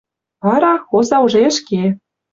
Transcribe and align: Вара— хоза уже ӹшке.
Вара— 0.47 0.73
хоза 0.87 1.17
уже 1.25 1.39
ӹшке. 1.49 1.83